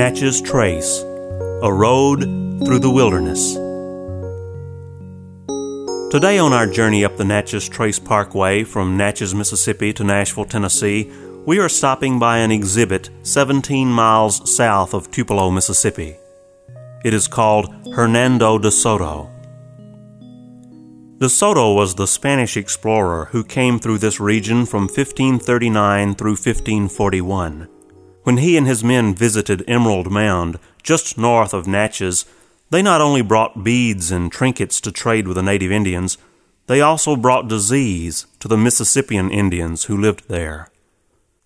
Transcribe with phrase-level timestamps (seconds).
[0.00, 1.00] Natchez Trace
[1.62, 2.20] A Road
[2.64, 3.52] Through the Wilderness.
[6.10, 11.12] Today, on our journey up the Natchez Trace Parkway from Natchez, Mississippi to Nashville, Tennessee,
[11.44, 16.16] we are stopping by an exhibit 17 miles south of Tupelo, Mississippi.
[17.04, 19.28] It is called Hernando de Soto.
[21.18, 27.68] De Soto was the Spanish explorer who came through this region from 1539 through 1541.
[28.22, 32.26] When he and his men visited Emerald Mound, just north of Natchez,
[32.68, 36.18] they not only brought beads and trinkets to trade with the native Indians,
[36.66, 40.68] they also brought disease to the Mississippian Indians who lived there.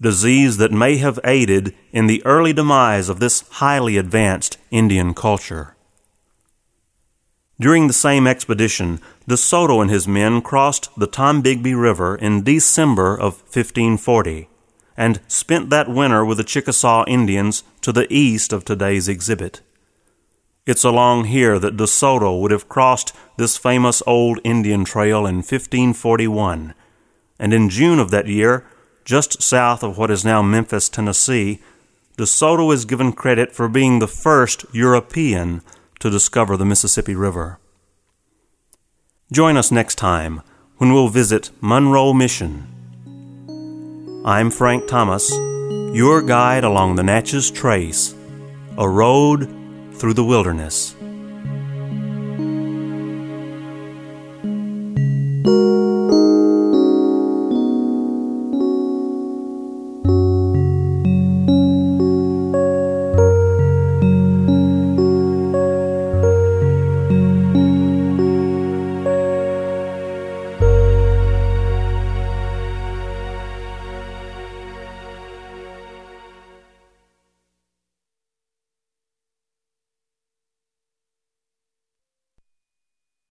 [0.00, 5.76] Disease that may have aided in the early demise of this highly advanced Indian culture.
[7.60, 8.98] During the same expedition,
[9.28, 14.48] De Soto and his men crossed the Tombigbee River in December of 1540
[14.96, 19.60] and spent that winter with the Chickasaw Indians to the east of today's exhibit.
[20.64, 25.36] It's along here that De Soto would have crossed this famous old Indian trail in
[25.36, 26.74] 1541,
[27.38, 28.64] and in June of that year,
[29.04, 31.60] just south of what is now Memphis, Tennessee,
[32.16, 35.62] De Soto is given credit for being the first European
[35.98, 37.58] to discover the Mississippi River.
[39.32, 40.42] Join us next time
[40.76, 42.81] when we'll visit Monroe Mission.
[44.24, 48.14] I'm Frank Thomas, your guide along the Natchez Trace,
[48.78, 49.48] a road
[49.94, 50.94] through the wilderness.